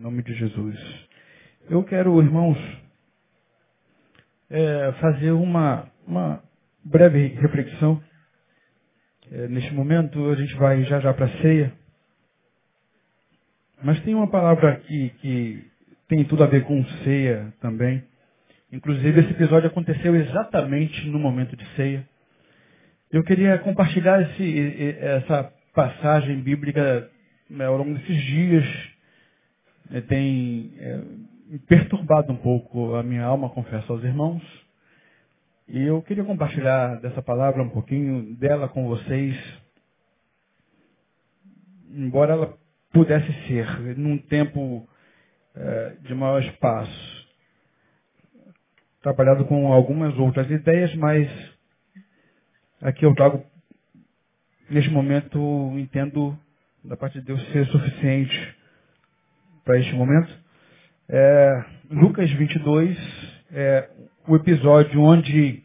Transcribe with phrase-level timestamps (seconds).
[0.00, 0.78] Em nome de Jesus.
[1.68, 2.56] Eu quero, irmãos,
[4.48, 6.42] é, fazer uma, uma
[6.82, 8.02] breve reflexão.
[9.30, 11.74] É, neste momento, a gente vai já já para a ceia.
[13.82, 15.70] Mas tem uma palavra aqui que
[16.08, 18.02] tem tudo a ver com ceia também.
[18.72, 22.08] Inclusive, esse episódio aconteceu exatamente no momento de ceia.
[23.12, 27.06] Eu queria compartilhar esse, essa passagem bíblica
[27.50, 28.89] né, ao longo desses dias.
[29.90, 31.00] É, tem é,
[31.66, 34.42] perturbado um pouco a minha alma, confesso aos irmãos.
[35.68, 39.36] E eu queria compartilhar dessa palavra um pouquinho dela com vocês.
[41.92, 42.58] Embora ela
[42.92, 44.88] pudesse ser num tempo
[45.56, 47.20] é, de maior espaço
[49.02, 51.28] trabalhado com algumas outras ideias, mas
[52.82, 53.44] aqui eu trago,
[54.68, 55.38] neste momento,
[55.78, 56.38] entendo
[56.84, 58.59] da parte de Deus ser suficiente
[59.70, 60.28] para este momento.
[61.08, 62.98] É, Lucas 22
[63.52, 63.88] é
[64.26, 65.62] o episódio onde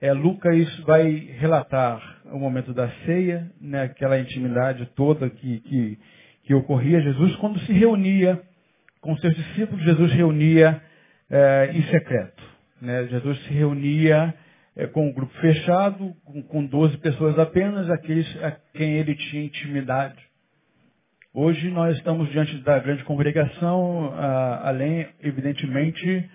[0.00, 2.00] é, Lucas vai relatar
[2.32, 5.98] o momento da ceia, né, aquela intimidade toda que, que,
[6.44, 7.02] que ocorria.
[7.02, 8.40] Jesus, quando se reunia
[9.02, 10.80] com seus discípulos, Jesus reunia
[11.28, 12.42] é, em secreto.
[12.80, 13.06] Né?
[13.08, 14.32] Jesus se reunia
[14.74, 19.44] é, com um grupo fechado, com, com 12 pessoas apenas, aqueles a quem ele tinha
[19.44, 20.31] intimidade.
[21.34, 26.30] Hoje nós estamos diante da grande congregação, ah, além, evidentemente,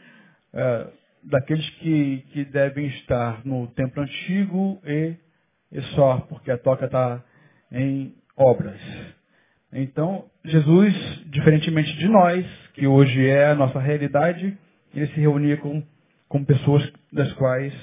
[0.53, 0.87] ah,
[1.23, 5.13] daqueles que, que devem estar no templo antigo e,
[5.71, 7.23] e só, porque a toca está
[7.71, 8.79] em obras.
[9.71, 10.93] Então, Jesus,
[11.27, 14.57] diferentemente de nós, que hoje é a nossa realidade,
[14.95, 15.83] ele se reunia com
[16.27, 17.73] com pessoas das quais,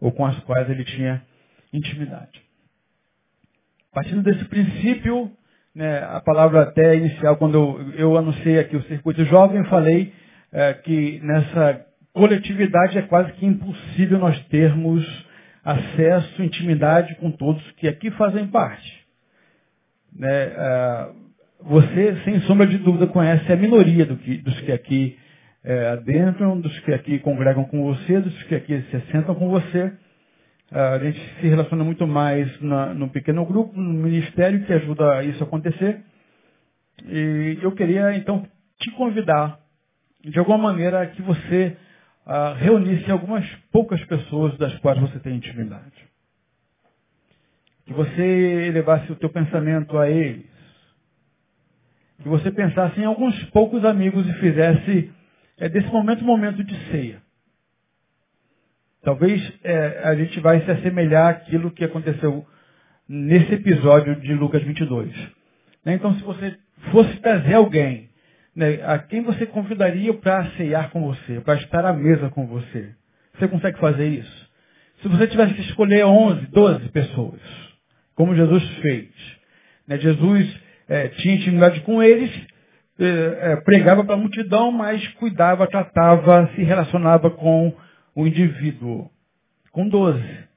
[0.00, 1.24] ou com as quais ele tinha
[1.72, 2.42] intimidade.
[3.92, 5.32] Partindo desse princípio,
[5.74, 10.12] né, a palavra até inicial, quando eu, eu anunciei aqui o circuito jovem, falei
[10.52, 15.04] é, que nessa coletividade é quase que impossível nós termos
[15.64, 19.00] acesso, intimidade com todos que aqui fazem parte.
[20.12, 21.08] Né, é,
[21.62, 25.18] você, sem sombra de dúvida, conhece a minoria do que, dos que aqui
[25.62, 29.92] é, adentram, dos que aqui congregam com você, dos que aqui se sentam com você.
[30.72, 35.42] A gente se relaciona muito mais na, no pequeno grupo, no ministério, que ajuda isso
[35.42, 36.00] a acontecer.
[37.06, 38.46] E eu queria, então,
[38.78, 39.58] te convidar,
[40.22, 41.76] de alguma maneira, que você
[42.24, 46.08] uh, reunisse algumas poucas pessoas das quais você tem intimidade.
[47.84, 48.22] Que você
[48.68, 50.48] elevasse o teu pensamento a eles.
[52.22, 55.10] Que você pensasse em alguns poucos amigos e fizesse
[55.58, 57.20] é desse momento momento de ceia.
[59.02, 62.46] Talvez é, a gente vai se assemelhar àquilo que aconteceu
[63.08, 65.10] nesse episódio de Lucas 22.
[65.84, 65.94] Né?
[65.94, 66.56] Então, se você
[66.90, 68.10] fosse trazer alguém,
[68.54, 72.90] né, a quem você convidaria para ceiar com você, para estar à mesa com você?
[73.34, 74.50] Você consegue fazer isso?
[75.02, 77.40] Se você tivesse que escolher 11, 12 pessoas,
[78.14, 79.08] como Jesus fez,
[79.88, 82.30] né, Jesus é, tinha intimidade com eles
[83.00, 87.72] é, pregava para a multidão, mas cuidava, tratava, se relacionava com
[88.14, 89.10] o indivíduo.
[89.72, 90.48] Com doze.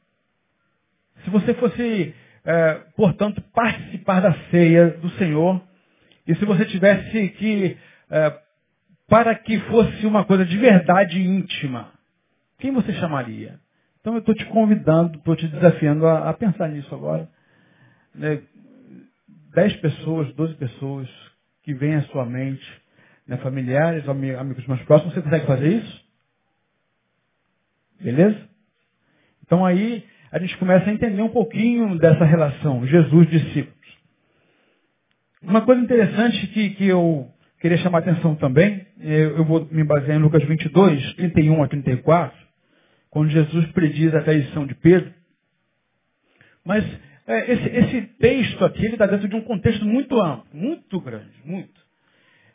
[1.23, 5.61] Se você fosse, é, portanto, participar da ceia do Senhor,
[6.27, 7.77] e se você tivesse que,
[8.09, 8.39] é,
[9.07, 11.91] para que fosse uma coisa de verdade íntima,
[12.57, 13.59] quem você chamaria?
[13.99, 17.29] Então eu estou te convidando, estou te desafiando a, a, pensar nisso agora.
[18.13, 18.41] Né?
[19.53, 21.07] Dez pessoas, doze pessoas,
[21.63, 22.81] que vem à sua mente,
[23.27, 26.02] né, familiares, amigos mais próximos, você consegue fazer isso?
[28.03, 28.37] Beleza?
[29.45, 33.73] Então aí a gente começa a entender um pouquinho dessa relação, Jesus-discípulos.
[35.41, 39.83] Uma coisa interessante que, que eu queria chamar a atenção também, eu, eu vou me
[39.83, 42.37] basear em Lucas 22, 31 a 34,
[43.09, 45.13] quando Jesus prediz a traição de Pedro.
[46.65, 46.83] Mas
[47.27, 51.81] é, esse, esse, texto aqui está dentro de um contexto muito amplo, muito grande, muito.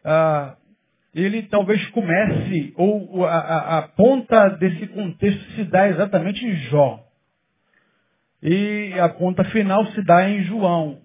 [0.04, 0.56] Ah,
[1.14, 7.04] ele talvez comece, ou a, a, a, ponta desse contexto se dá exatamente em Jó.
[8.42, 11.00] E a ponta final se dá em João.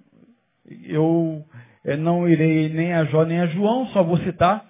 [0.83, 1.43] Eu
[1.83, 4.65] é, não irei nem a Jó nem a João, só vou citar,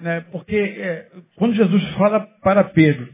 [0.00, 3.12] né, porque é, quando Jesus fala para Pedro,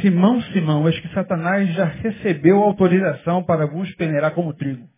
[0.00, 4.88] Simão, Simão, acho que Satanás já recebeu autorização para vos peneirar como trigo.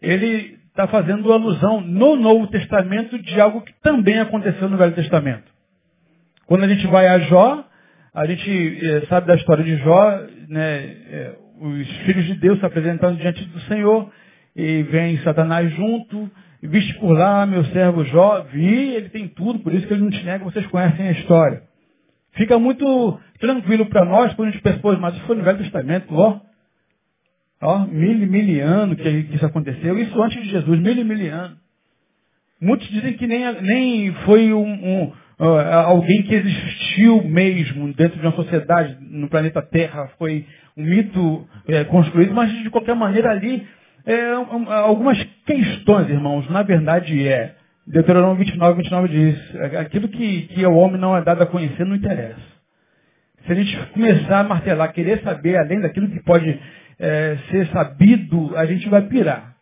[0.00, 5.44] Ele está fazendo alusão no Novo Testamento de algo que também aconteceu no Velho Testamento.
[6.46, 7.64] Quando a gente vai a Jó,
[8.12, 10.76] a gente é, sabe da história de Jó, né,
[11.10, 14.12] é, os filhos de Deus se apresentando diante do Senhor,
[14.54, 16.30] e vem Satanás junto,
[16.62, 20.10] viste por lá meu servo Jó, vi, ele tem tudo, por isso que ele não
[20.10, 21.62] te nega, vocês conhecem a história.
[22.32, 26.14] Fica muito tranquilo para nós quando a gente pensa, mas isso foi no Velho Testamento,
[26.14, 26.38] ó.
[27.60, 31.34] Ó, mil, mil anos que, que isso aconteceu, isso antes de Jesus, mil e mil
[31.34, 31.56] anos.
[32.60, 38.26] Muitos dizem que nem, nem foi um, um uh, alguém que existiu mesmo dentro de
[38.26, 43.66] uma sociedade no planeta Terra, foi um mito é, construído, mas de qualquer maneira ali,
[44.04, 47.54] é, um, algumas questões, irmãos, na verdade é,
[47.86, 51.96] Deuteronômio 29, 29 diz, aquilo que, que ao homem não é dado a conhecer não
[51.96, 52.56] interessa.
[53.46, 56.58] Se a gente começar a martelar, querer saber além daquilo que pode
[56.98, 59.56] é, ser sabido, a gente vai pirar.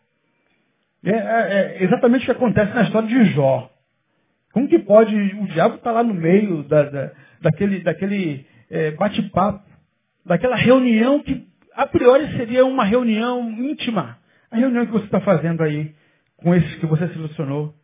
[1.03, 3.71] É, é, é, exatamente o que acontece na história de Jó.
[4.51, 7.11] Como que pode, o diabo está lá no meio da, da,
[7.41, 9.63] daquele, daquele é, bate-papo,
[10.25, 14.17] daquela reunião que a priori seria uma reunião íntima.
[14.49, 15.93] A reunião que você está fazendo aí
[16.37, 17.75] com esses que você selecionou,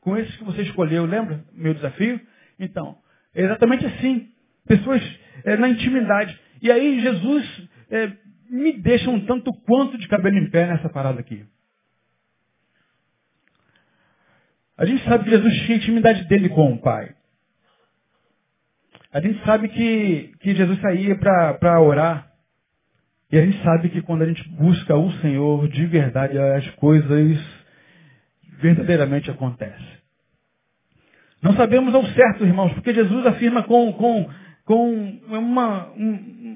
[0.00, 2.20] com esses que você escolheu, lembra meu desafio?
[2.60, 2.96] Então,
[3.34, 4.28] é exatamente assim.
[4.68, 5.02] Pessoas
[5.44, 6.38] é, na intimidade.
[6.60, 8.12] E aí Jesus é,
[8.50, 11.44] me deixa um tanto quanto de cabelo em pé nessa parada aqui.
[14.76, 17.14] A gente sabe que Jesus tinha intimidade dele com o Pai.
[19.12, 22.30] A gente sabe que, que Jesus saía para orar.
[23.32, 27.38] E a gente sabe que quando a gente busca o Senhor de verdade, as coisas
[28.60, 29.96] verdadeiramente acontecem.
[31.42, 34.30] Não sabemos ao certo, irmãos, porque Jesus afirma com, com,
[34.66, 35.92] com uma,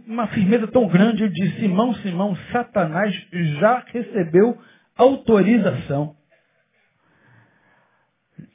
[0.07, 4.59] uma firmeza tão grande, ele diz, Simão, Simão, Satanás já recebeu
[4.99, 6.17] autorização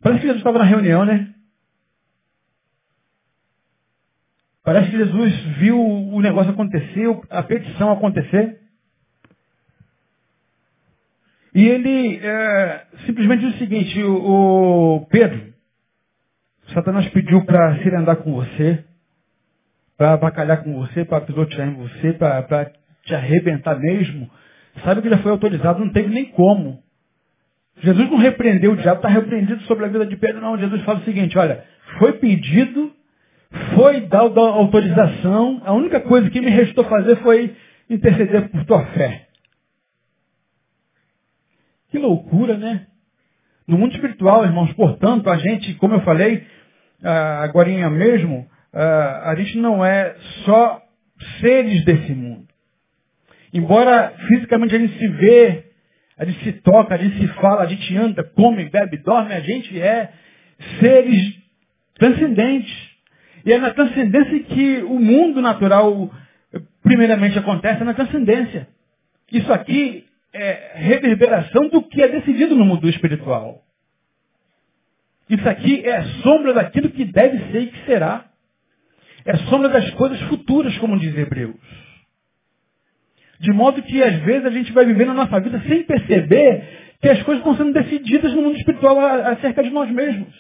[0.02, 1.34] Parece que Jesus estava na reunião, né?
[4.64, 8.62] Parece que Jesus viu o negócio acontecer, a petição acontecer.
[11.54, 15.54] E ele é, simplesmente diz o seguinte, o, o Pedro,
[16.74, 18.84] Satanás pediu para se andar com você,
[19.98, 22.72] para abacalhar com você, para pisotear em você, para
[23.04, 24.30] te arrebentar mesmo.
[24.84, 26.84] Sabe que já foi autorizado, não teve nem como.
[27.78, 30.58] Jesus não repreendeu o diabo, está repreendido sobre a vida de Pedro, não.
[30.58, 31.64] Jesus fala o seguinte, olha,
[32.00, 32.92] foi pedido,
[33.76, 37.56] foi dado autorização, a única coisa que me restou fazer foi
[37.90, 39.28] interceder por tua fé.
[41.90, 42.88] Que loucura, né?
[43.68, 46.46] No mundo espiritual, irmãos, portanto, a gente, como eu falei,
[47.04, 50.82] ah, agora mesmo, ah, a gente não é só
[51.40, 52.46] seres desse mundo.
[53.54, 55.66] Embora fisicamente a gente se vê
[56.18, 59.42] a gente se toca, a gente se fala, a gente anda, come, bebe, dorme, a
[59.42, 60.14] gente é
[60.80, 61.36] seres
[61.96, 62.74] transcendentes.
[63.46, 66.10] E é na transcendência que o mundo natural,
[66.82, 68.68] primeiramente, acontece, é na transcendência.
[69.32, 73.62] Isso aqui é reverberação do que é decidido no mundo espiritual.
[75.30, 78.26] Isso aqui é sombra daquilo que deve ser e que será.
[79.26, 81.56] É sombra das coisas futuras, como diz Hebreus.
[83.40, 86.64] De modo que às vezes a gente vai vivendo a nossa vida sem perceber
[87.02, 90.34] que as coisas estão sendo decididas no mundo espiritual acerca de nós mesmos.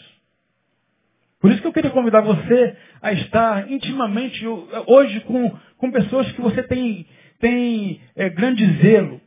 [1.42, 4.44] Por isso que eu queria convidar você a estar intimamente
[4.88, 7.06] hoje com, com pessoas que você tem,
[7.40, 9.22] tem é, grande zelo.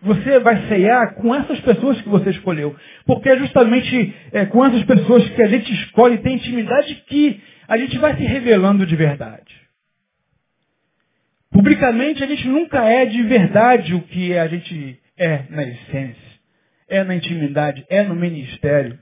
[0.00, 2.76] Você vai ceiar com essas pessoas que você escolheu.
[3.04, 7.76] Porque é justamente é, com essas pessoas que a gente escolhe, tem intimidade, que a
[7.76, 9.58] gente vai se revelando de verdade.
[11.50, 16.28] Publicamente a gente nunca é de verdade o que a gente é na essência.
[16.88, 18.98] É na intimidade, é no ministério.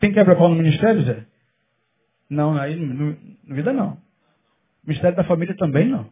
[0.00, 1.24] Tem quebra-pau no ministério, Zé?
[2.28, 3.98] Não, aí no, no vida não.
[4.84, 6.10] Ministério da família também não.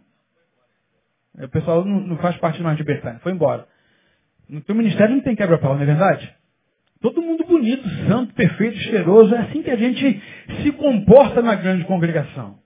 [1.34, 3.66] O pessoal não, não faz parte mais de Betânia, foi embora.
[4.50, 6.34] No teu ministério não tem quebra-pau, não é verdade?
[7.00, 9.32] Todo mundo bonito, santo, perfeito, cheiroso.
[9.34, 10.22] É assim que a gente
[10.62, 12.58] se comporta na grande congregação.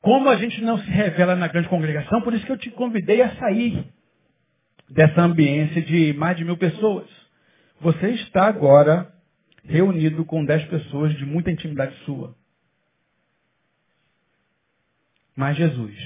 [0.00, 3.22] Como a gente não se revela na grande congregação, por isso que eu te convidei
[3.22, 3.86] a sair
[4.90, 7.08] dessa ambiência de mais de mil pessoas.
[7.80, 9.12] Você está agora
[9.64, 12.34] reunido com dez pessoas de muita intimidade sua.
[15.36, 15.96] Mas Jesus.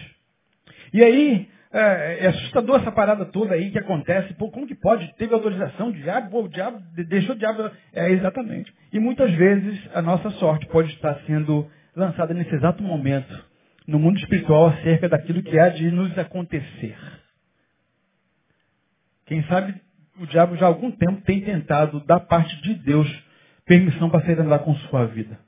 [0.93, 4.35] E aí, é, é, assustador essa parada toda aí que acontece.
[4.35, 5.13] Pô, como que pode?
[5.17, 6.31] Teve autorização do diabo?
[6.31, 7.71] Pô, o diabo deixou o diabo.
[7.93, 8.73] É, exatamente.
[8.93, 13.51] E muitas vezes a nossa sorte pode estar sendo lançada nesse exato momento
[13.87, 16.97] no mundo espiritual acerca daquilo que há de nos acontecer.
[19.27, 19.75] Quem sabe
[20.21, 23.09] o diabo já há algum tempo tem tentado, da parte de Deus,
[23.65, 25.39] permissão para sair andar com sua vida.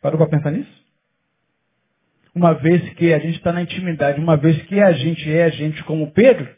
[0.00, 0.79] Parou para pensar nisso?
[2.34, 5.48] Uma vez que a gente está na intimidade, uma vez que a gente é a
[5.48, 6.48] gente como Pedro,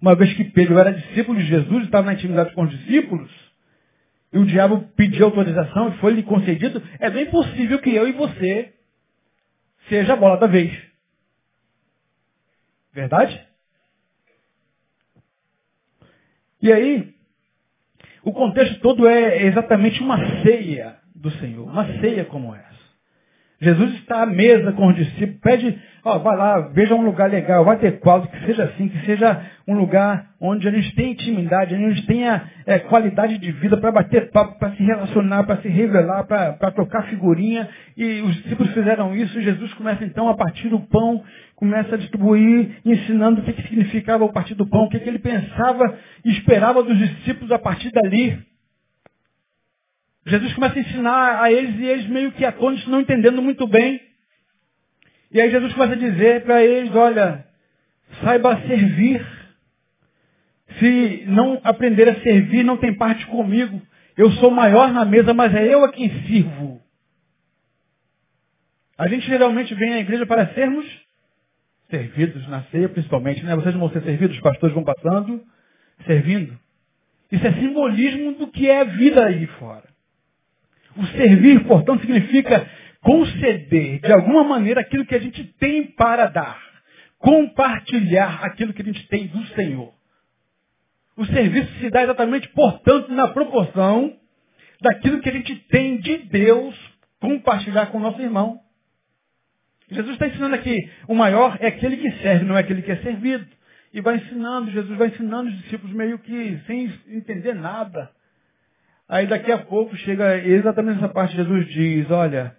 [0.00, 3.30] uma vez que Pedro era discípulo de Jesus, estava na intimidade com os discípulos,
[4.32, 8.12] e o diabo pediu autorização e foi lhe concedido, é bem possível que eu e
[8.12, 8.72] você
[9.88, 10.72] seja a bola da vez.
[12.92, 13.46] Verdade?
[16.60, 17.14] E aí,
[18.22, 22.71] o contexto todo é exatamente uma ceia do Senhor, uma ceia como essa.
[23.62, 27.64] Jesus está à mesa com os discípulos, pede, ó, vai lá, veja um lugar legal,
[27.64, 31.72] vai ter quadro, que seja assim, que seja um lugar onde a gente tenha intimidade,
[31.72, 35.68] a gente tenha é, qualidade de vida para bater papo, para se relacionar, para se
[35.68, 37.68] revelar, para trocar figurinha.
[37.96, 41.22] E os discípulos fizeram isso, Jesus começa então a partir do pão,
[41.54, 45.08] começa a distribuir, ensinando o que, que significava o partir do pão, o que, que
[45.08, 48.51] ele pensava e esperava dos discípulos a partir dali.
[50.26, 54.00] Jesus começa a ensinar a eles e eles meio que atônitos, não entendendo muito bem.
[55.30, 57.44] E aí Jesus começa a dizer para eles, olha,
[58.22, 59.26] saiba servir.
[60.78, 63.80] Se não aprender a servir, não tem parte comigo.
[64.16, 66.80] Eu sou maior na mesa, mas é eu a quem sirvo.
[68.96, 70.86] A gente geralmente vem à igreja para sermos
[71.90, 73.54] servidos na ceia, principalmente, né?
[73.56, 75.42] Vocês vão ser servidos, os pastores vão passando,
[76.06, 76.58] servindo.
[77.30, 79.91] Isso é simbolismo do que é a vida aí fora.
[80.96, 82.68] O servir, portanto, significa
[83.00, 86.60] conceder de alguma maneira aquilo que a gente tem para dar.
[87.18, 89.92] Compartilhar aquilo que a gente tem do Senhor.
[91.16, 94.16] O serviço se dá exatamente, portanto, na proporção
[94.80, 96.74] daquilo que a gente tem de Deus
[97.20, 98.60] compartilhar com o nosso irmão.
[99.90, 102.96] Jesus está ensinando aqui, o maior é aquele que serve, não é aquele que é
[102.96, 103.46] servido.
[103.92, 108.10] E vai ensinando, Jesus vai ensinando os discípulos meio que sem entender nada.
[109.12, 112.56] Aí daqui a pouco chega exatamente essa parte, Jesus diz, olha,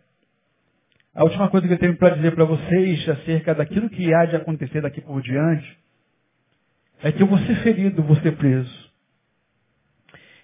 [1.16, 4.36] a última coisa que eu tenho para dizer para vocês acerca daquilo que há de
[4.36, 5.80] acontecer daqui por diante
[7.02, 8.92] é que eu vou ser ferido, vou ser preso.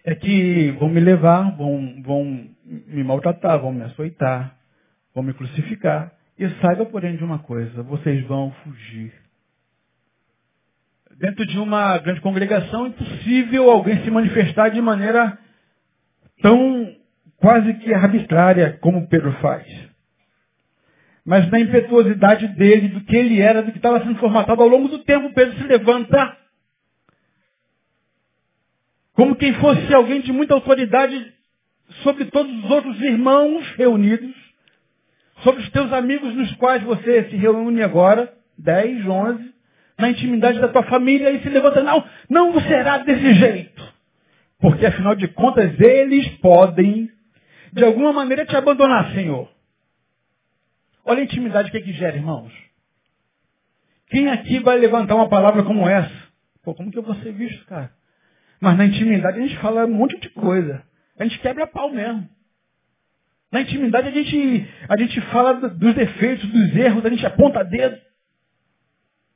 [0.03, 4.57] É que vão me levar, vão, vão me maltratar, vão me açoitar,
[5.13, 6.11] vão me crucificar.
[6.39, 9.13] E saiba, porém, de uma coisa, vocês vão fugir.
[11.19, 15.37] Dentro de uma grande congregação, é impossível alguém se manifestar de maneira
[16.41, 16.95] tão
[17.37, 19.65] quase que arbitrária como Pedro faz.
[21.25, 24.87] Mas na impetuosidade dele, do que ele era, do que estava sendo formatado ao longo
[24.87, 26.37] do tempo, Pedro se levanta
[29.13, 31.33] como quem fosse alguém de muita autoridade
[32.03, 34.33] sobre todos os outros irmãos reunidos,
[35.43, 39.53] sobre os teus amigos nos quais você se reúne agora, 10, 11,
[39.97, 43.78] na intimidade da tua família, e se levanta, não, não será desse jeito.
[44.59, 47.09] Porque afinal de contas, eles podem,
[47.71, 49.49] de alguma maneira, te abandonar, Senhor.
[51.05, 52.51] Olha a intimidade que, é que gera, irmãos.
[54.07, 56.11] Quem aqui vai levantar uma palavra como essa?
[56.63, 57.91] Pô, como que eu vou ser visto, cara?
[58.59, 60.83] Mas na intimidade a gente fala um monte de coisa.
[61.17, 62.27] A gente quebra pau mesmo.
[63.51, 67.99] Na intimidade a gente, a gente fala dos defeitos, dos erros, a gente aponta dedo.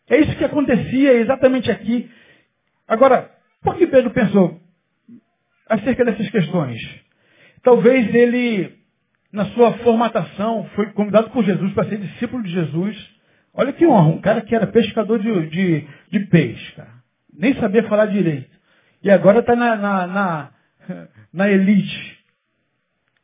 [0.09, 2.11] É isso que acontecia exatamente aqui.
[2.87, 4.61] Agora, por que Pedro pensou,
[5.67, 6.79] acerca dessas questões.
[7.63, 8.73] Talvez ele,
[9.31, 13.13] na sua formatação, foi convidado por Jesus para ser discípulo de Jesus.
[13.53, 16.93] Olha que honra, um cara que era pescador de, de, de peixe, cara.
[17.33, 18.49] Nem sabia falar direito.
[19.01, 20.49] E agora está na, na, na,
[21.33, 22.19] na elite.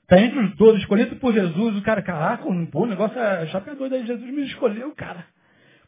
[0.03, 1.77] Está entre os dois, escolhido por Jesus.
[1.77, 4.05] O cara, caraca, pô, o negócio é chapeador daí.
[4.05, 5.25] Jesus me escolheu, cara.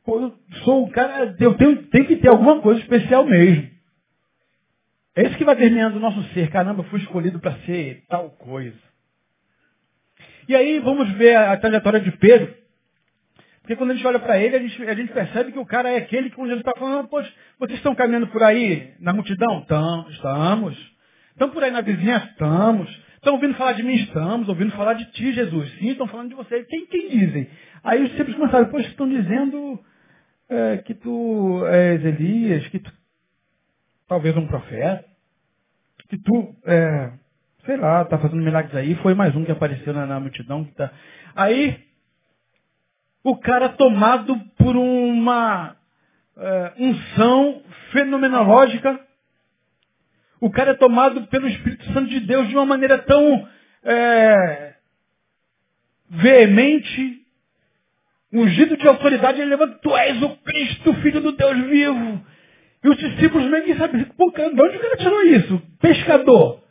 [0.06, 3.71] Pô, eu sou um cara, eu tenho, tenho que ter alguma coisa especial mesmo.
[5.16, 6.50] É isso que vai terminando o nosso ser.
[6.50, 8.78] Caramba, fui escolhido para ser tal coisa.
[10.48, 12.56] E aí vamos ver a, trajetória de Pedro.
[13.62, 15.90] Porque quando a gente olha para ele, a gente, a gente, percebe que o cara
[15.90, 19.62] é aquele que Jesus está falando, poxa, vocês estão caminhando por aí na multidão?
[19.66, 20.78] Tam, estamos.
[21.32, 22.26] Estão por aí na vizinhança?
[22.28, 22.90] Estamos.
[23.16, 23.96] Estão ouvindo falar de mim?
[23.96, 24.50] Estamos.
[24.50, 25.72] Ouvindo falar de ti, Jesus?
[25.78, 26.64] Sim, estão falando de você.
[26.64, 27.50] Quem, quem dizem?
[27.84, 29.80] Aí os discípulos começaram, poxa, estão dizendo
[30.50, 32.92] é, que tu és Elias, que tu
[34.12, 35.06] talvez um profeta,
[36.10, 37.14] que tu, é,
[37.66, 40.66] sei lá, tá fazendo milagres aí, foi mais um que apareceu na, na multidão.
[40.66, 40.92] Que tá...
[41.34, 41.82] Aí,
[43.24, 45.78] o cara tomado por uma
[46.36, 47.64] é, unção
[47.94, 49.00] fenomenológica,
[50.42, 53.48] o cara é tomado pelo Espírito Santo de Deus de uma maneira tão
[53.82, 54.74] é,
[56.10, 57.26] veemente,
[58.34, 62.31] ungido de autoridade, ele levanta, tu és o Cristo, filho do Deus vivo.
[62.84, 65.62] E os discípulos meio que sabem, pô, cara, de onde o cara tirou isso?
[65.80, 66.62] Pescador.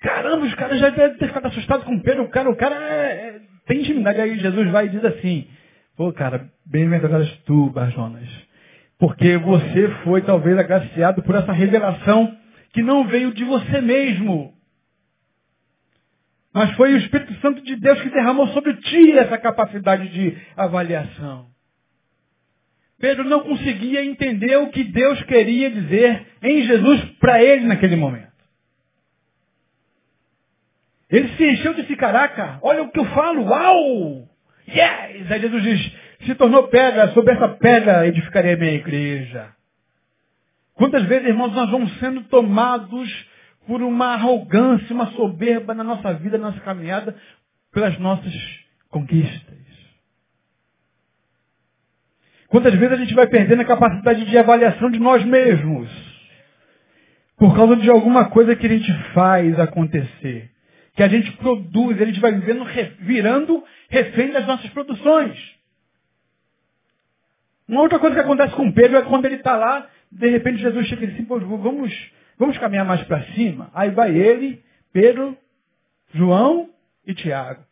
[0.00, 2.24] Caramba, os caras já devem ter ficado assustados com Pedro.
[2.24, 4.20] O cara, o cara é, é, tem intimidade.
[4.20, 5.48] Aí Jesus vai e diz assim,
[5.96, 8.28] pô, cara, bem-aventurado tu, Barjonas.
[8.98, 12.36] Porque você foi talvez agraciado por essa revelação
[12.72, 14.52] que não veio de você mesmo.
[16.52, 21.46] Mas foi o Espírito Santo de Deus que derramou sobre ti essa capacidade de avaliação.
[22.98, 28.28] Pedro não conseguia entender o que Deus queria dizer em Jesus para ele naquele momento.
[31.10, 34.28] Ele se encheu de caraca, olha o que eu falo, uau!
[34.68, 35.30] Yes!
[35.30, 35.92] Aí Jesus diz,
[36.26, 39.48] se tornou pedra, sobre essa pedra edificarei a minha igreja.
[40.74, 43.26] Quantas vezes, irmãos, nós vamos sendo tomados
[43.66, 47.16] por uma arrogância, uma soberba na nossa vida, na nossa caminhada,
[47.72, 48.32] pelas nossas
[48.88, 49.57] conquistas.
[52.48, 55.88] Quantas vezes a gente vai perdendo a capacidade de avaliação de nós mesmos,
[57.36, 60.50] por causa de alguma coisa que a gente faz acontecer
[60.98, 62.64] que a gente produz, a gente vai vivendo,
[62.98, 65.38] virando refém das nossas produções.
[67.68, 70.88] Uma outra coisa que acontece com Pedro é quando ele está lá, de repente Jesus
[70.88, 73.70] chega e diz assim, vamos, vamos caminhar mais para cima.
[73.72, 74.60] Aí vai ele,
[74.92, 75.38] Pedro,
[76.12, 76.68] João
[77.06, 77.62] e Tiago.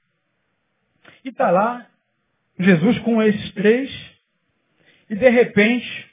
[1.24, 1.84] E está lá
[2.60, 3.90] Jesus com esses três,
[5.08, 6.10] e de repente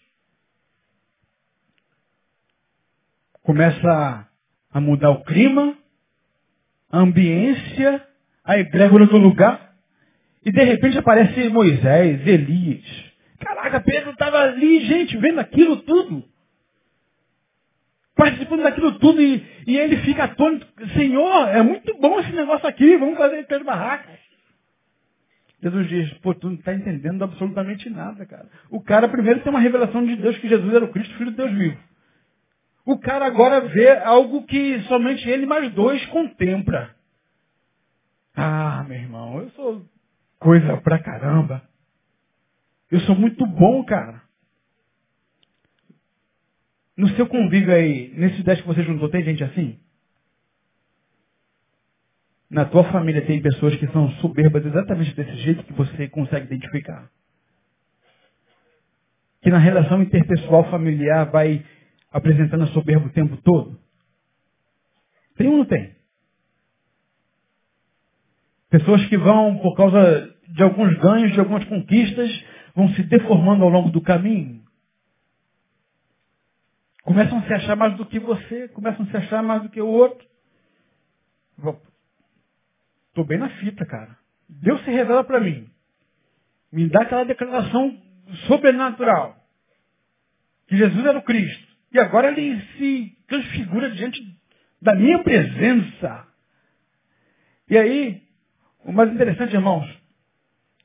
[3.42, 4.28] começa
[4.72, 5.78] a mudar o clima,
[6.92, 8.06] a ambiência,
[8.44, 9.74] a egrégora do lugar,
[10.46, 13.14] e de repente aparece Moisés, Elias.
[13.40, 16.24] Caraca, Pedro estava ali, gente, vendo aquilo tudo.
[18.16, 20.68] Participando daquilo tudo e, e ele fica atônito.
[20.94, 24.23] Senhor, é muito bom esse negócio aqui, vamos fazer três barracas.
[25.64, 28.50] Jesus diz, pô, tu não está entendendo absolutamente nada, cara.
[28.70, 31.38] O cara primeiro tem uma revelação de Deus que Jesus era o Cristo, filho de
[31.38, 31.78] Deus vivo.
[32.86, 36.94] O cara agora vê algo que somente ele mais dois contempla.
[38.36, 39.86] Ah, meu irmão, eu sou
[40.38, 41.62] coisa pra caramba.
[42.92, 44.22] Eu sou muito bom, cara.
[46.98, 49.80] No seu convívio aí, nesses dez que você juntou, tem gente assim?
[52.54, 57.10] Na tua família tem pessoas que são soberbas exatamente desse jeito que você consegue identificar.
[59.42, 61.66] Que na relação interpessoal familiar vai
[62.12, 63.80] apresentando a soberba o tempo todo?
[65.36, 65.96] Tem ou não tem?
[68.70, 72.30] Pessoas que vão, por causa de alguns ganhos, de algumas conquistas,
[72.76, 74.62] vão se deformando ao longo do caminho.
[77.02, 79.82] Começam a se achar mais do que você, começam a se achar mais do que
[79.82, 80.24] o outro.
[83.14, 84.18] Estou bem na fita, cara.
[84.50, 85.70] Deus se revela para mim.
[86.72, 87.96] Me dá aquela declaração
[88.48, 89.38] sobrenatural.
[90.68, 91.68] Que Jesus era o Cristo.
[91.92, 94.20] E agora ele se transfigura diante
[94.82, 96.28] da minha presença.
[97.70, 98.24] E aí,
[98.84, 99.88] o mais interessante, irmãos,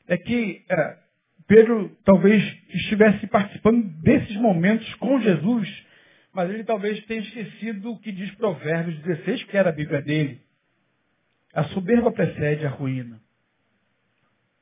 [0.06, 0.98] é que é,
[1.46, 5.86] Pedro talvez estivesse participando desses momentos com Jesus,
[6.34, 10.46] mas ele talvez tenha esquecido o que diz Provérbios 16, que era a Bíblia dele.
[11.54, 13.20] A soberba precede a ruína.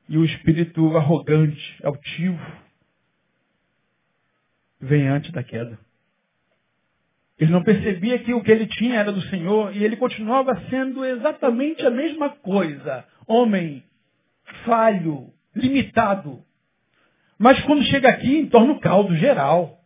[0.09, 2.39] E o espírito arrogante, altivo,
[4.79, 5.77] vem antes da queda.
[7.37, 11.05] Ele não percebia que o que ele tinha era do Senhor e ele continuava sendo
[11.05, 13.05] exatamente a mesma coisa.
[13.27, 13.83] Homem,
[14.65, 16.41] falho, limitado.
[17.37, 19.79] Mas quando chega aqui, entorna o caldo geral.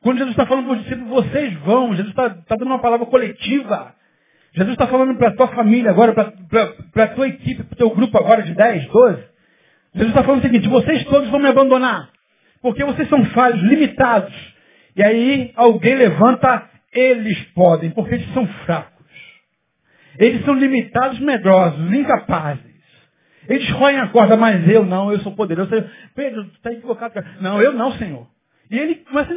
[0.00, 3.06] Quando Jesus está falando para os discípulos, vocês vão, Jesus está, está dando uma palavra
[3.06, 3.92] coletiva.
[4.56, 7.90] Jesus está falando para a tua família agora, para a tua equipe, para o teu
[7.90, 9.22] grupo agora de 10, 12.
[9.92, 12.08] Jesus está falando o seguinte, vocês todos vão me abandonar.
[12.62, 14.34] Porque vocês são falhos, limitados.
[14.96, 18.96] E aí alguém levanta eles podem, porque eles são fracos.
[20.18, 22.64] Eles são limitados, medrosos, incapazes.
[23.46, 25.70] Eles roem a corda, mas eu não, eu sou poderoso.
[26.14, 27.12] Pedro, tu está equivocado.
[27.42, 28.26] Não, eu não, Senhor.
[28.70, 29.34] E ele começa,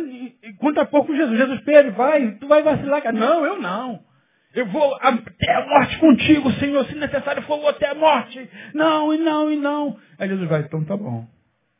[0.59, 1.37] conta pouco Jesus.
[1.37, 3.13] Jesus, Pedro, vai, tu vai vacilar.
[3.13, 4.07] Não, eu não.
[4.53, 6.85] Eu vou até a morte contigo, Senhor.
[6.85, 8.49] Se necessário for, vou até a morte.
[8.73, 9.97] Não, e não, e não.
[10.17, 11.27] Aí Jesus vai, então tá bom.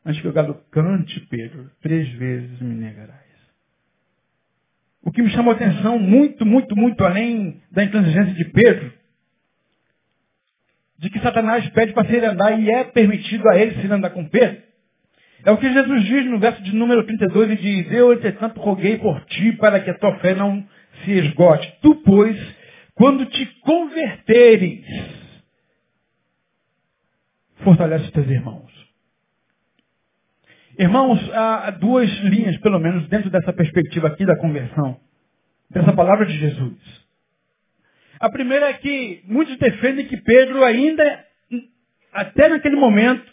[0.05, 3.19] Antes que o galo cante, Pedro, três vezes me negarás.
[5.01, 8.93] O que me chamou a atenção muito, muito, muito além da intransigência de Pedro,
[10.99, 14.27] de que Satanás pede para se andar e é permitido a ele se andar com
[14.27, 14.61] Pedro,
[15.45, 18.97] é o que Jesus diz no verso de número 32 e diz, eu, entretanto, roguei
[18.97, 20.65] por ti para que a tua fé não
[21.03, 21.73] se esgote.
[21.81, 22.37] Tu, pois,
[22.99, 24.83] quando te converteres,
[27.63, 28.69] fortalece os teus irmãos.
[30.77, 34.99] Irmãos, há duas linhas, pelo menos, dentro dessa perspectiva aqui da conversão,
[35.69, 36.77] dessa palavra de Jesus.
[38.19, 41.25] A primeira é que muitos defendem que Pedro ainda,
[42.11, 43.31] até naquele momento,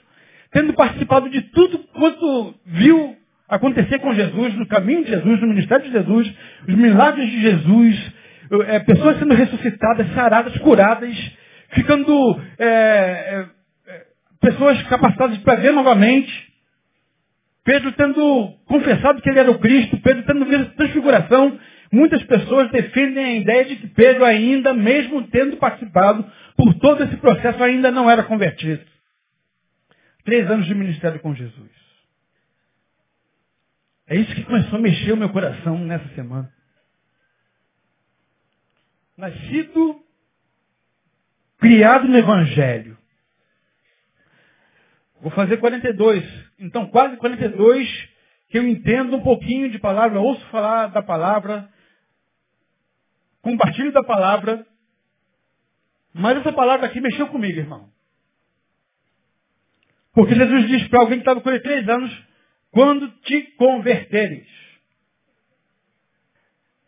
[0.52, 3.16] tendo participado de tudo quanto viu
[3.48, 6.32] acontecer com Jesus, no caminho de Jesus, no ministério de Jesus,
[6.68, 8.25] os milagres de Jesus,
[8.66, 11.16] é, pessoas sendo ressuscitadas, saradas, curadas,
[11.70, 13.46] ficando é, é,
[13.88, 14.06] é
[14.40, 16.46] pessoas capacitadas para ver novamente.
[17.64, 21.58] Pedro tendo confessado que ele era o Cristo, Pedro tendo visto transfiguração,
[21.92, 26.24] muitas pessoas defendem a ideia de que Pedro ainda, mesmo tendo participado
[26.56, 28.84] por todo esse processo, ainda não era convertido.
[30.24, 31.70] Três anos de ministério com Jesus.
[34.08, 36.48] É isso que começou a mexer o meu coração nessa semana.
[39.16, 40.00] Nascido,
[41.58, 42.98] criado no Evangelho.
[45.20, 46.24] Vou fazer 42.
[46.58, 48.08] Então, quase 42
[48.48, 51.68] que eu entendo um pouquinho de palavra, ouço falar da palavra,
[53.42, 54.66] compartilho da palavra,
[56.12, 57.90] mas essa palavra aqui mexeu comigo, irmão.
[60.12, 62.26] Porque Jesus diz para alguém que estava com ele três anos,
[62.70, 64.46] quando te converteres.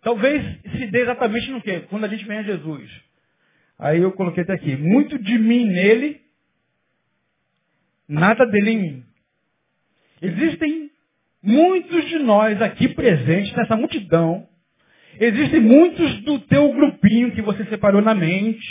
[0.08, 1.80] Talvez se dê exatamente no quê?
[1.90, 2.90] Quando a gente vem a Jesus.
[3.78, 4.74] Aí eu coloquei até aqui.
[4.74, 6.18] Muito de mim nele,
[8.08, 9.04] nada dele em mim.
[10.22, 10.90] Existem
[11.42, 14.48] muitos de nós aqui presentes nessa multidão.
[15.20, 18.66] Existem muitos do teu grupinho que você separou na mente,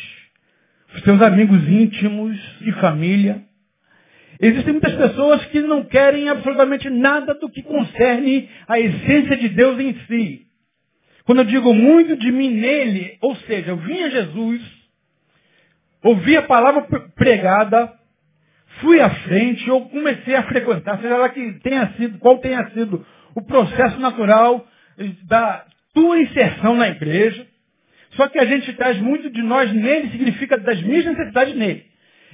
[0.96, 3.44] os teus amigos íntimos e família.
[4.42, 9.80] Existem muitas pessoas que não querem absolutamente nada do que concerne a essência de Deus
[9.80, 10.47] em si.
[11.28, 14.62] Quando eu digo muito de mim nele, ou seja, eu vim a Jesus,
[16.02, 16.88] ouvi a palavra
[17.18, 17.94] pregada,
[18.80, 23.06] fui à frente, eu comecei a frequentar, seja lá que tenha sido, qual tenha sido
[23.36, 24.66] o processo natural
[25.24, 27.46] da tua inserção na igreja.
[28.12, 31.86] Só que a gente traz muito de nós nele, significa das minhas necessidades nele.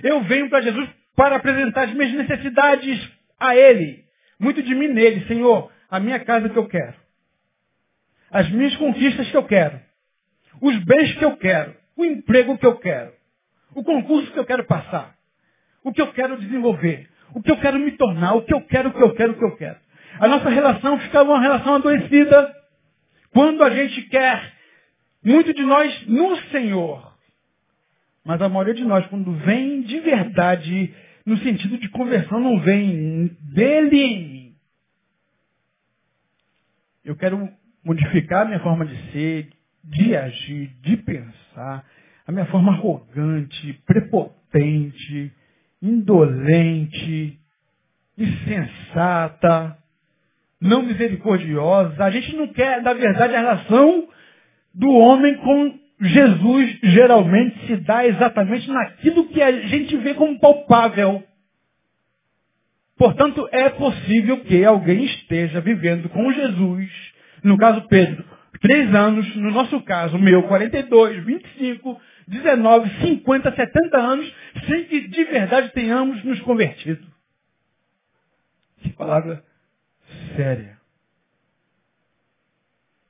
[0.04, 4.04] Eu venho para Jesus para apresentar as minhas necessidades a Ele.
[4.40, 7.03] Muito de mim nele, Senhor, a minha casa que eu quero.
[8.34, 9.80] As minhas conquistas que eu quero.
[10.60, 11.76] Os bens que eu quero.
[11.96, 13.14] O emprego que eu quero.
[13.76, 15.16] O concurso que eu quero passar.
[15.84, 17.08] O que eu quero desenvolver.
[17.36, 18.34] O que eu quero me tornar.
[18.34, 19.78] O que eu quero, o que eu quero, o que eu quero.
[20.20, 22.56] A nossa relação fica uma relação adoecida
[23.32, 24.54] quando a gente quer
[25.24, 27.14] muito de nós no Senhor.
[28.26, 30.94] Mas a maioria de nós, quando vem de verdade,
[31.24, 34.56] no sentido de conversão, não vem dele em mim.
[37.04, 37.50] Eu quero
[37.84, 39.50] modificar a minha forma de ser,
[39.84, 41.86] de agir, de pensar,
[42.26, 45.32] a minha forma arrogante, prepotente,
[45.82, 47.38] indolente,
[48.18, 49.78] insensata,
[50.60, 52.04] não misericordiosa.
[52.04, 54.08] A gente não quer, na verdade, a relação
[54.74, 61.24] do homem com Jesus geralmente se dá exatamente naquilo que a gente vê como palpável.
[62.98, 67.13] Portanto, é possível que alguém esteja vivendo com Jesus,
[67.44, 68.24] no caso Pedro,
[68.62, 74.36] três anos, no nosso caso, meu, 42, 25, 19, 50, 70 anos,
[74.68, 77.06] sem que de verdade tenhamos nos convertido.
[78.82, 79.44] Que palavra
[80.36, 80.78] séria.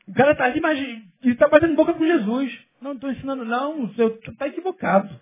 [0.08, 2.60] O cara está ali, mas ele está batendo boca com Jesus.
[2.82, 5.19] Não estou ensinando, não, você está equivocado.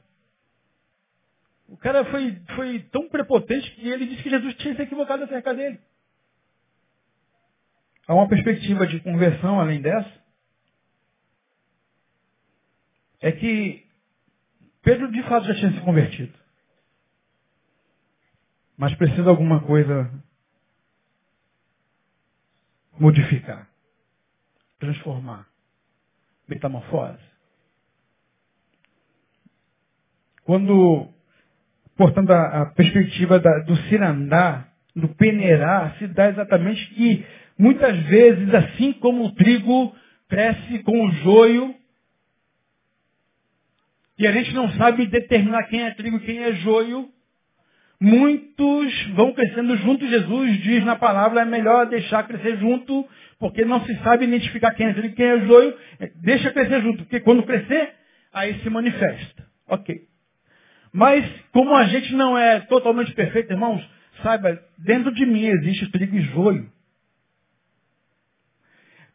[1.67, 5.53] O cara foi, foi tão prepotente que ele disse que Jesus tinha se equivocado acerca
[5.53, 5.79] dele.
[8.07, 10.21] Há uma perspectiva de conversão além dessa?
[13.21, 13.85] É que
[14.81, 16.33] Pedro de fato já tinha se convertido.
[18.77, 20.11] Mas precisa alguma coisa
[22.99, 23.67] modificar,
[24.79, 25.47] transformar,
[26.47, 27.21] metamorfose.
[30.43, 31.13] Quando,
[31.95, 37.25] portanto, a, a perspectiva da, do cirandar, do peneirar, se dá exatamente que
[37.57, 39.95] muitas vezes, assim como o trigo
[40.27, 41.75] cresce com o joio,
[44.17, 47.09] e a gente não sabe determinar quem é trigo e quem é joio,
[47.99, 50.07] muitos vão crescendo junto.
[50.07, 53.07] Jesus diz na palavra, é melhor deixar crescer junto,
[53.39, 55.75] porque não se sabe identificar quem é trigo e quem é joio.
[56.17, 57.93] Deixa crescer junto, porque quando crescer,
[58.31, 59.43] aí se manifesta.
[59.67, 60.01] Ok.
[60.93, 63.83] Mas, como a gente não é totalmente perfeito, irmãos,
[64.21, 66.69] saiba, dentro de mim existe trigo e joio.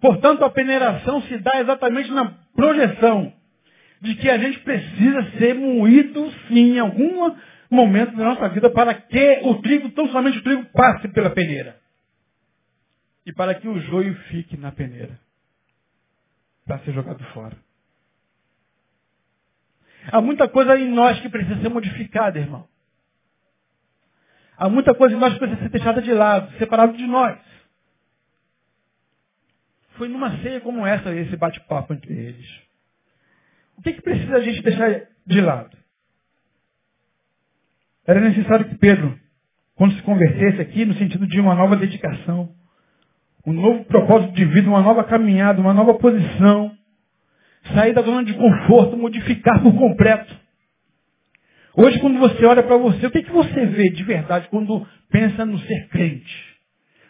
[0.01, 3.33] Portanto, a peneiração se dá exatamente na projeção
[4.01, 7.35] de que a gente precisa ser moído, sim, em algum
[7.71, 11.79] momento da nossa vida, para que o trigo, tão somente o trigo, passe pela peneira.
[13.25, 15.19] E para que o joio fique na peneira.
[16.65, 17.57] Para ser jogado fora.
[20.13, 22.69] Há muita coisa em nós que precisa ser modificada, irmão.
[24.57, 27.37] Há muita coisa em nós que precisa ser deixada de lado, separado de nós.
[29.97, 32.47] Foi numa ceia como essa, esse bate-papo entre eles.
[33.79, 35.77] O que, que precisa a gente deixar de lado?
[38.07, 39.19] Era necessário que Pedro,
[39.75, 42.55] quando se convertesse aqui, no sentido de uma nova dedicação,
[43.47, 46.77] um novo propósito de vida, uma nova caminhada, uma nova posição,
[47.75, 50.35] sair da zona de conforto, modificar por completo.
[51.75, 55.45] Hoje, quando você olha para você, o que, que você vê de verdade quando pensa
[55.45, 56.57] no ser crente?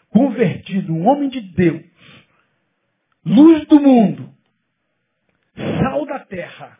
[0.09, 1.81] Convertido, um homem de Deus,
[3.27, 4.29] luz do mundo,
[5.55, 6.77] sal da terra.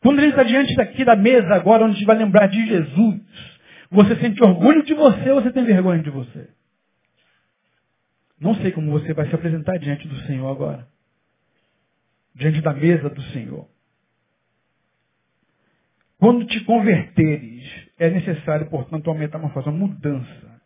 [0.00, 3.20] Quando gente está diante daqui da mesa agora, onde a gente vai lembrar de Jesus,
[3.90, 6.48] você sente orgulho de você ou você tem vergonha de você?
[8.40, 10.88] Não sei como você vai se apresentar diante do Senhor agora.
[12.34, 13.68] Diante da mesa do Senhor.
[16.18, 20.60] Quando te converteres, é necessário, portanto, uma metamorfose, uma mudança,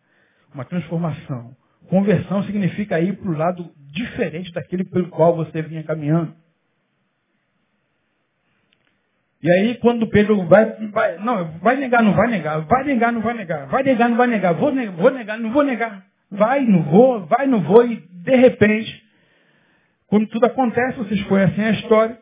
[0.55, 1.55] uma transformação.
[1.89, 6.35] Conversão significa ir para o lado diferente daquele pelo qual você vinha caminhando.
[9.43, 13.21] E aí, quando Pedro vai, vai, não, vai negar, não vai negar, vai negar, não
[13.21, 16.65] vai negar, vai negar, não vai negar, vou, negar, vou negar, não vou negar, vai,
[16.65, 19.05] não vou, vai, não vou, e de repente,
[20.09, 22.19] quando tudo acontece, vocês conhecem a história,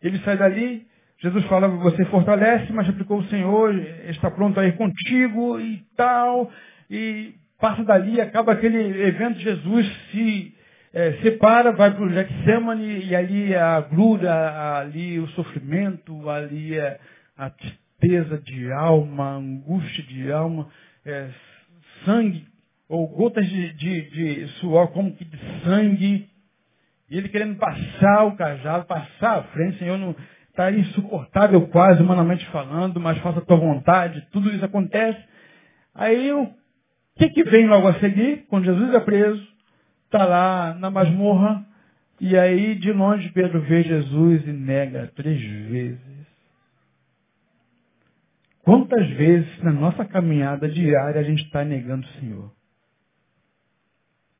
[0.00, 0.86] ele sai dali,
[1.18, 3.74] Jesus fala, você fortalece, mas aplicou o Senhor,
[4.08, 6.52] está pronto a ir contigo e tal,
[6.88, 10.54] e passa dali, acaba aquele evento, Jesus se
[10.92, 16.98] é, separa, vai para o Getsemane e ali a agruda, ali o sofrimento, ali é
[17.36, 20.68] a tristeza de alma, a angústia de alma,
[21.04, 21.28] é,
[22.04, 22.46] sangue,
[22.88, 26.28] ou gotas de, de, de, suor como que de sangue,
[27.08, 30.14] e ele querendo passar o cajado, passar à frente, Senhor, não
[30.48, 35.18] está insuportável quase, humanamente falando, mas faça a tua vontade, tudo isso acontece.
[35.94, 36.59] Aí o
[37.20, 38.46] que, que vem logo a seguir?
[38.48, 39.46] Quando Jesus é preso,
[40.06, 41.66] está lá na masmorra,
[42.18, 46.00] e aí de longe Pedro vê Jesus e nega três vezes.
[48.62, 52.50] Quantas vezes na nossa caminhada diária a gente está negando o Senhor?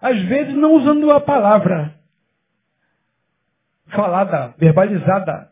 [0.01, 1.95] Às vezes não usando a palavra
[3.89, 5.51] falada, verbalizada,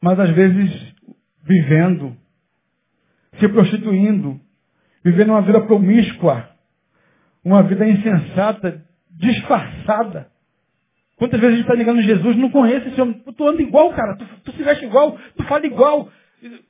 [0.00, 0.94] mas às vezes
[1.44, 2.16] vivendo,
[3.38, 4.40] se prostituindo,
[5.04, 6.47] vivendo uma vida promíscua,
[7.44, 10.28] uma vida insensata, disfarçada.
[11.16, 14.16] Quantas vezes a gente está ligando Jesus, não conhece esse homem, tu anda igual, cara,
[14.16, 16.08] tu, tu se veste igual, tu fala igual,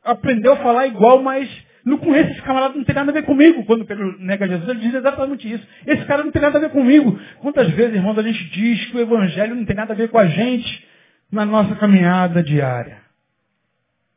[0.03, 1.49] aprendeu a falar igual, mas
[1.85, 3.65] não conhece esse camarada, não tem nada a ver comigo.
[3.67, 5.67] Quando Pedro nega Jesus, ele diz exatamente isso.
[5.87, 7.19] Esse cara não tem nada a ver comigo.
[7.41, 10.19] Quantas vezes, irmãos, a gente diz que o evangelho não tem nada a ver com
[10.19, 10.87] a gente
[11.31, 13.03] na nossa caminhada diária?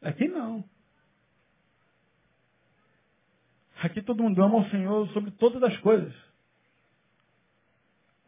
[0.01, 0.63] Aqui não.
[3.83, 6.13] Aqui todo mundo ama o Senhor sobre todas as coisas.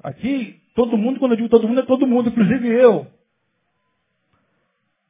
[0.03, 3.07] Aqui, todo mundo, quando eu digo todo mundo, é todo mundo, inclusive eu.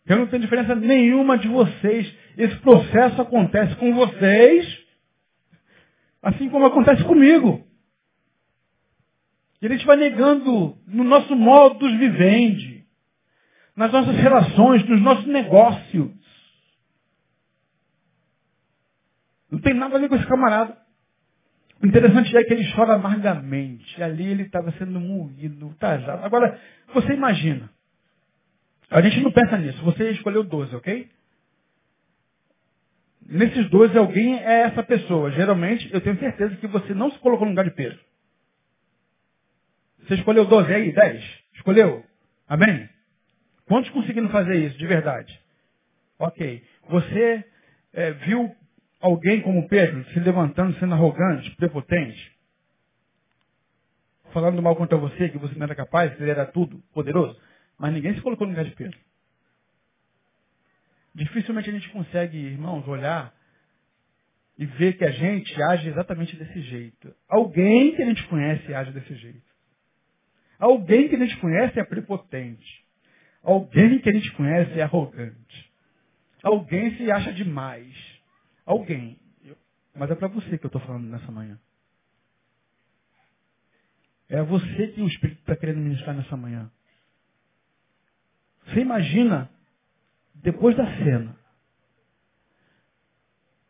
[0.06, 2.14] Eu não tenho diferença nenhuma de vocês.
[2.38, 4.86] Esse processo acontece com vocês,
[6.22, 7.66] assim como acontece comigo.
[9.62, 12.86] E a gente vai negando no nosso modus vivendi,
[13.76, 16.12] nas nossas relações, nos nossos negócios.
[19.50, 20.83] Não tem nada a ver com esse camarada.
[21.84, 24.02] Interessante é que ele chora amargamente.
[24.02, 26.24] Ali ele estava sendo moído, tajado.
[26.24, 26.58] Agora,
[26.94, 27.70] você imagina.
[28.90, 29.84] A gente não pensa nisso.
[29.84, 31.10] Você escolheu 12, ok?
[33.26, 35.32] Nesses 12, alguém é essa pessoa.
[35.32, 38.00] Geralmente, eu tenho certeza que você não se colocou no lugar de peso.
[40.00, 40.92] Você escolheu 12 aí?
[40.94, 41.24] 10?
[41.56, 42.06] Escolheu?
[42.48, 42.90] Amém?
[43.66, 45.38] Quantos conseguiram fazer isso de verdade?
[46.20, 46.64] Ok.
[46.90, 47.46] Você
[47.94, 48.56] é, viu
[49.04, 52.32] alguém como Pedro se levantando, sendo arrogante, prepotente,
[54.32, 57.38] falando mal contra você, que você não era capaz, que ele era tudo, poderoso,
[57.78, 58.98] mas ninguém se colocou no lugar de Pedro.
[61.14, 63.34] Dificilmente a gente consegue, irmãos, olhar
[64.58, 67.14] e ver que a gente age exatamente desse jeito.
[67.28, 69.54] Alguém que a gente conhece age desse jeito.
[70.58, 72.86] Alguém que a gente conhece é prepotente.
[73.44, 75.72] Alguém que a gente conhece é arrogante.
[76.42, 78.13] Alguém se acha demais.
[78.66, 79.20] Alguém.
[79.96, 81.60] Mas é para você que eu estou falando nessa manhã.
[84.30, 86.72] É você que o Espírito está querendo ministrar nessa manhã.
[88.66, 89.50] Você imagina,
[90.36, 91.36] depois da cena,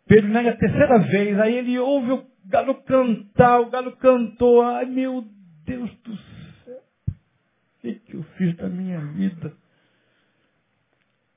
[0.06, 4.86] Pedro nega a terceira vez, aí ele ouve o galo cantar, o galo cantou, ai
[4.86, 5.28] meu
[5.66, 6.16] Deus do
[6.64, 9.56] céu, o que, que eu fiz da minha vida?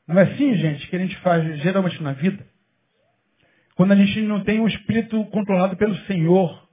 [0.06, 2.46] Não é assim, gente, que a gente faz geralmente na vida?
[3.76, 6.68] Quando a gente não tem um espírito controlado pelo Senhor,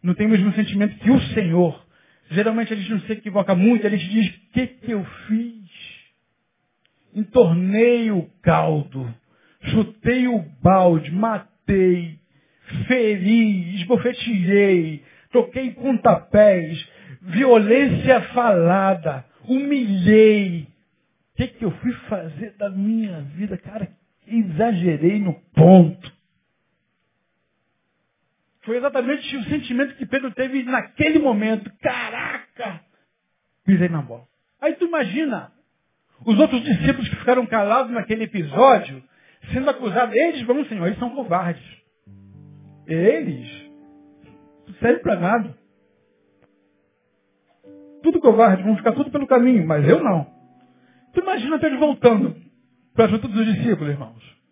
[0.00, 1.82] não tem o mesmo sentimento que o Senhor,
[2.32, 5.70] Geralmente a gente não se equivoca muito, a gente diz, o que, que eu fiz?
[7.14, 9.14] Entornei o caldo,
[9.64, 12.18] chutei o balde, matei,
[12.86, 16.88] feri, esbofeteei, toquei pontapés,
[17.20, 20.68] violência falada, humilhei.
[21.32, 23.58] O que, que eu fui fazer da minha vida?
[23.58, 23.90] Cara,
[24.26, 26.12] exagerei no ponto.
[28.62, 31.70] Foi exatamente o sentimento que Pedro teve naquele momento.
[31.80, 32.80] Caraca!
[33.64, 34.26] Pisei na bola.
[34.60, 35.52] Aí tu imagina,
[36.24, 39.02] os outros discípulos que ficaram calados naquele episódio,
[39.52, 41.64] sendo acusados, eles vão, Senhor, eles são covardes.
[42.86, 43.48] Eles
[44.66, 45.58] não serve para nada.
[48.02, 50.26] Tudo covarde, vão ficar tudo pelo caminho, mas eu não.
[51.12, 52.41] Tu imagina Pedro voltando
[52.94, 54.42] para junto dos discípulos, irmãos.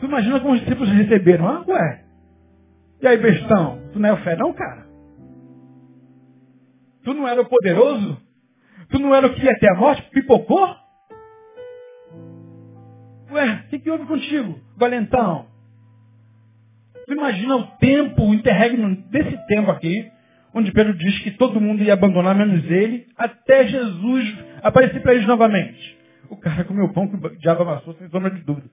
[0.00, 1.48] Tu imagina como os discípulos receberam.
[1.48, 2.04] Ah, ué.
[3.00, 3.80] E aí, bestão?
[3.92, 4.86] Tu não é o fé não, cara?
[7.04, 8.20] Tu não era o poderoso?
[8.90, 10.02] Tu não era o que ia ter a morte?
[10.10, 10.76] Pipocou?
[13.30, 15.46] Ué, o que, que houve contigo, valentão?
[17.06, 20.10] Tu imagina o tempo, o interregno desse tempo aqui,
[20.54, 25.26] onde Pedro diz que todo mundo ia abandonar, menos ele, até Jesus aparecer para eles
[25.26, 25.98] novamente.
[26.30, 28.68] O cara comeu pão que o diabo amassou, sem sombra de dúvida.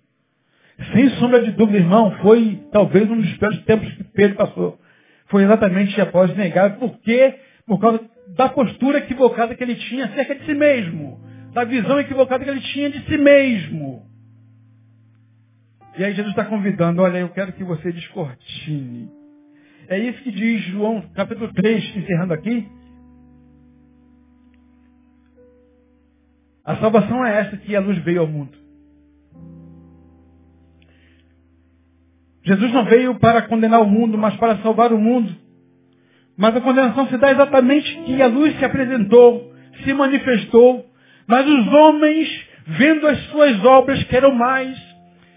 [0.94, 4.80] Sem sombra de dúvida, irmão, foi talvez um dos piores tempos que Pedro passou.
[5.28, 6.78] Foi exatamente após negar.
[6.78, 7.40] Por quê?
[7.66, 8.02] Por causa
[8.36, 11.20] da postura equivocada que ele tinha acerca de si mesmo.
[11.54, 14.06] Da visão equivocada que ele tinha de si mesmo.
[15.98, 19.10] E aí Jesus está convidando, olha, eu quero que você descortine.
[19.88, 22.68] É isso que diz João capítulo 3, encerrando aqui.
[26.66, 28.58] A salvação é essa que a luz veio ao mundo.
[32.44, 35.36] Jesus não veio para condenar o mundo, mas para salvar o mundo.
[36.38, 40.86] Mas a condenação se dá exatamente que a luz se apresentou, se manifestou,
[41.28, 44.78] mas os homens, vendo as suas obras, querem mais,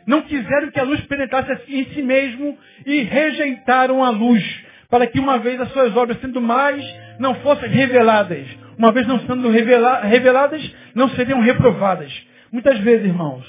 [0.07, 4.43] não quiseram que a luz penetrasse em si mesmo e rejeitaram a luz,
[4.91, 6.83] para que uma vez as suas obras sendo mais,
[7.19, 8.47] não fossem reveladas.
[8.79, 12.13] Uma vez não sendo revela reveladas, não seriam reprovadas.
[12.53, 13.45] Muitas vezes, irmãos,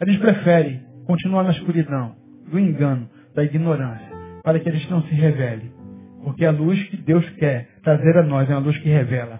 [0.00, 2.16] a gente prefere continuar na escuridão,
[2.50, 4.08] do engano, da ignorância,
[4.42, 5.70] para que a gente não se revele.
[6.24, 9.38] Porque a luz que Deus quer trazer a nós é uma luz que revela.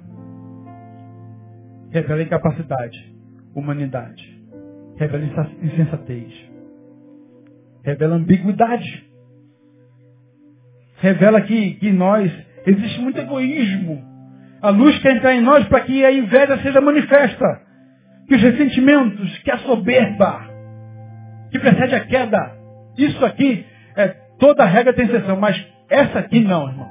[1.90, 3.12] Revela incapacidade,
[3.54, 4.40] humanidade.
[4.98, 5.24] Revela
[5.62, 6.52] insensatez
[7.82, 9.04] revela ambiguidade.
[10.98, 12.32] Revela que, que nós,
[12.64, 14.11] existe muito egoísmo.
[14.62, 17.60] A luz quer entrar em nós para que a inveja seja manifesta.
[18.28, 20.48] Que os ressentimentos, que a soberba,
[21.50, 22.56] que precede a queda.
[22.96, 26.88] Isso aqui, é, toda regra tem exceção, mas essa aqui não, irmão.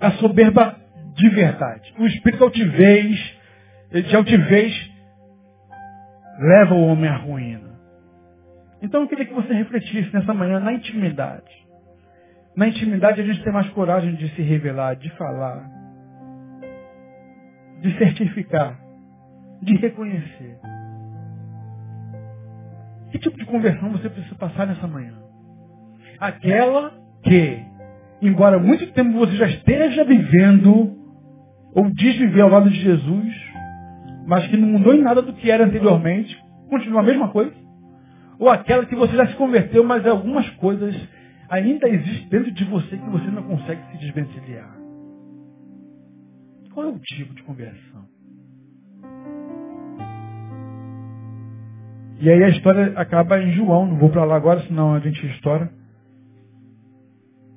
[0.00, 0.76] A soberba
[1.14, 1.92] de verdade.
[1.98, 3.38] O espírito altivez,
[3.92, 4.90] de altivez,
[6.38, 7.68] leva o homem à ruína.
[8.80, 11.50] Então eu queria que você refletisse nessa manhã na intimidade.
[12.56, 15.68] Na intimidade a gente tem mais coragem de se revelar, de falar,
[17.80, 18.78] de certificar,
[19.62, 20.58] de reconhecer.
[23.10, 25.14] Que tipo de conversão você precisa passar nessa manhã?
[26.18, 27.64] Aquela que,
[28.20, 30.96] embora muito tempo você já esteja vivendo,
[31.74, 33.34] ou diz viver ao lado de Jesus,
[34.26, 36.36] mas que não mudou em nada do que era anteriormente,
[36.68, 37.52] continua a mesma coisa?
[38.38, 40.94] Ou aquela que você já se converteu, mas algumas coisas
[41.48, 44.77] ainda existem dentro de você que você não consegue se desvencilhar.
[46.78, 48.06] Qual é o tipo de conversão?
[52.20, 55.26] E aí a história acaba em João, não vou para lá agora, senão a gente
[55.26, 55.72] estoura.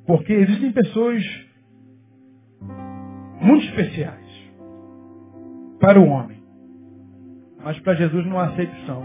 [0.07, 1.23] Porque existem pessoas
[3.39, 4.25] muito especiais
[5.79, 6.41] para o homem.
[7.63, 9.03] Mas para Jesus não há acepção.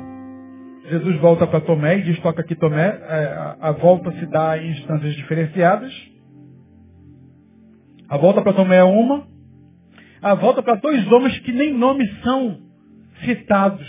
[0.89, 4.71] Jesus volta para Tomé e diz, toca aqui Tomé, é, a volta se dá em
[4.71, 5.93] instâncias diferenciadas.
[8.09, 9.36] A volta para Tomé é uma.
[10.23, 12.59] A volta para dois homens que nem nomes são
[13.25, 13.87] citados.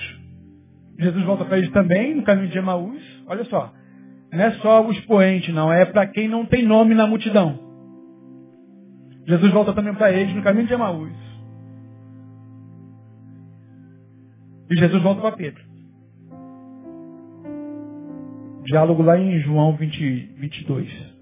[0.99, 3.01] Jesus volta para eles também, no caminho de Emaús.
[3.27, 3.73] Olha só,
[4.31, 7.59] não é só o expoente, não, é para quem não tem nome na multidão.
[9.27, 11.13] Jesus volta também para eles no caminho de Emaús.
[14.69, 15.63] E Jesus volta para Pedro.
[18.63, 21.15] Diálogo lá em João 20, 22.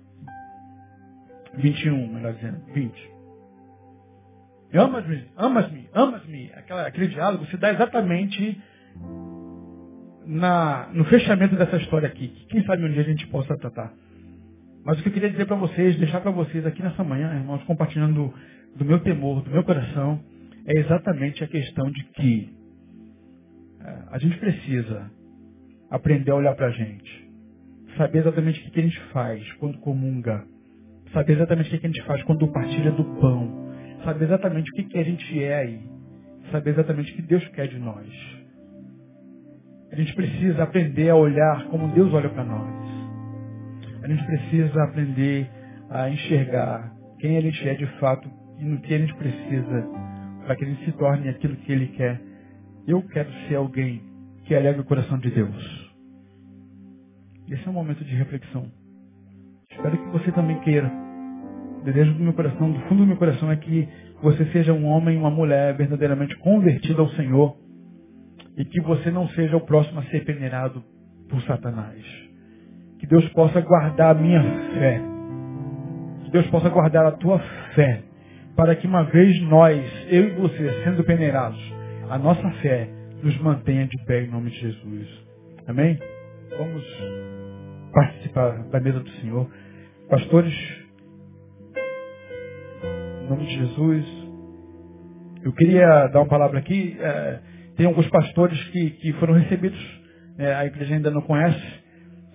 [1.58, 2.62] 21, melhor dizendo.
[2.74, 3.15] 20.
[4.74, 6.52] Amas-me, amas-me, amas-me.
[6.86, 8.62] Aquele diálogo se dá exatamente
[10.26, 12.28] na, no fechamento dessa história aqui.
[12.50, 13.94] Quem sabe um dia a gente possa tratar.
[14.84, 17.64] Mas o que eu queria dizer para vocês, deixar para vocês aqui nessa manhã, irmãos,
[17.64, 18.34] compartilhando
[18.76, 20.20] do meu temor, do meu coração,
[20.66, 22.54] é exatamente a questão de que
[23.82, 25.10] é, a gente precisa
[25.90, 27.26] aprender a olhar para a gente.
[27.98, 30.46] Saber exatamente o que a gente faz quando comunga.
[31.14, 33.65] Saber exatamente o que a gente faz quando partilha do pão.
[34.06, 35.82] Saber exatamente o que a gente é aí.
[36.52, 38.08] Saber exatamente o que Deus quer de nós.
[39.92, 42.70] A gente precisa aprender a olhar como Deus olha para nós.
[44.04, 45.50] A gente precisa aprender
[45.90, 48.30] a enxergar quem a gente é de fato
[48.60, 49.90] e no que a gente precisa
[50.46, 52.22] para que a gente se torne aquilo que Ele quer.
[52.88, 54.04] Eu quero ser alguém
[54.44, 55.92] que eleve o coração de Deus.
[57.50, 58.72] Esse é um momento de reflexão.
[59.72, 61.05] Espero que você também queira.
[61.86, 63.88] Desejo do meu coração, do fundo do meu coração, é que
[64.22, 67.56] você seja um homem, uma mulher verdadeiramente convertida ao Senhor
[68.58, 70.84] e que você não seja o próximo a ser peneirado
[71.30, 72.04] por Satanás.
[73.00, 74.42] Que Deus possa guardar a minha
[74.74, 75.02] fé.
[76.24, 77.38] Que Deus possa guardar a tua
[77.76, 78.02] fé.
[78.56, 81.60] Para que uma vez nós, eu e você, sendo peneirados,
[82.10, 82.90] a nossa fé
[83.22, 85.08] nos mantenha de pé em nome de Jesus.
[85.68, 86.00] Amém?
[86.58, 86.84] Vamos
[87.94, 89.48] participar da mesa do Senhor.
[90.10, 90.85] Pastores,
[93.26, 94.06] em nome de Jesus,
[95.44, 96.96] eu queria dar uma palavra aqui.
[97.00, 97.40] É,
[97.76, 99.80] tem alguns pastores que, que foram recebidos,
[100.38, 101.62] é, a igreja ainda não conhece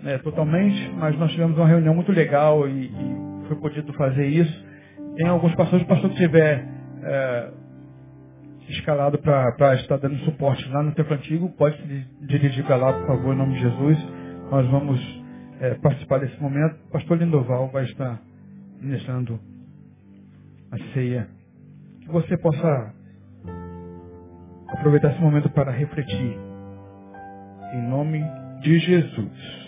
[0.04, 4.66] é, totalmente, mas nós tivemos uma reunião muito legal e, e foi podido fazer isso.
[5.16, 6.66] Tem alguns pastores, o pastor que tiver
[7.04, 7.50] é,
[8.68, 13.06] escalado para estar dando suporte lá no templo antigo, pode se dirigir para lá, por
[13.06, 13.98] favor, em nome de Jesus.
[14.50, 15.00] Nós vamos
[15.60, 16.76] é, participar desse momento.
[16.88, 18.20] O pastor Lindoval vai estar
[18.80, 19.38] ministrando
[20.72, 21.28] a ceia.
[22.00, 22.94] Que você possa
[24.68, 26.38] aproveitar esse momento para refletir.
[27.74, 28.22] Em nome
[28.62, 29.59] de Jesus.